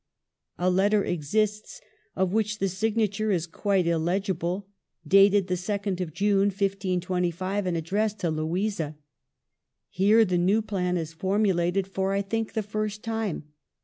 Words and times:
A 0.57 0.71
letter 0.71 1.03
exists, 1.03 1.79
of 2.15 2.33
which 2.33 2.57
the 2.57 2.67
signature 2.67 3.29
is 3.29 3.45
quite 3.45 3.85
illegible, 3.85 4.67
dated 5.07 5.45
the 5.45 5.53
2d 5.53 6.01
of 6.01 6.11
June, 6.11 6.47
1525, 6.47 7.67
and 7.67 7.77
addressed 7.77 8.17
to 8.21 8.31
Louisa. 8.31 8.95
Here 9.91 10.25
the 10.25 10.39
new 10.39 10.63
plan 10.63 10.97
is 10.97 11.13
formulated 11.13 11.85
for, 11.87 12.13
I 12.13 12.23
think, 12.23 12.53
the 12.53 12.63
first 12.63 13.03
time. 13.03 13.43